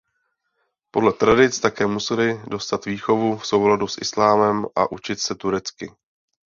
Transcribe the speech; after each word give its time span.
Podle 0.91 1.13
tradic 1.13 1.59
také 1.59 1.87
musely 1.87 2.41
dostat 2.47 2.85
výchovu 2.85 3.37
v 3.37 3.47
souladu 3.47 3.87
s 3.87 3.97
islámem 4.01 4.65
a 4.75 4.91
učit 4.91 5.19
se 5.21 5.35
turecky. 5.35 5.91